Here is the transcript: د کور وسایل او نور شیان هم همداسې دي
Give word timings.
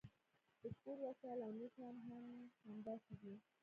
د 0.61 0.63
کور 0.81 0.97
وسایل 1.05 1.39
او 1.45 1.51
نور 1.57 1.69
شیان 1.75 1.95
هم 2.07 2.23
همداسې 2.67 3.13
دي 3.21 3.33